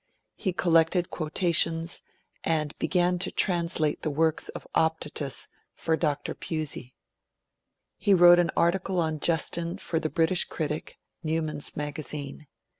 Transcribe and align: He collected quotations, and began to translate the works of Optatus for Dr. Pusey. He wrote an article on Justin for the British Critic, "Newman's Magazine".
He 0.35 0.51
collected 0.51 1.11
quotations, 1.11 2.01
and 2.43 2.75
began 2.79 3.19
to 3.19 3.29
translate 3.29 4.01
the 4.01 4.09
works 4.09 4.49
of 4.49 4.65
Optatus 4.73 5.47
for 5.75 5.95
Dr. 5.95 6.33
Pusey. 6.33 6.95
He 7.99 8.15
wrote 8.15 8.39
an 8.39 8.49
article 8.57 8.99
on 8.99 9.19
Justin 9.19 9.77
for 9.77 9.99
the 9.99 10.09
British 10.09 10.45
Critic, 10.45 10.97
"Newman's 11.21 11.77
Magazine". 11.77 12.47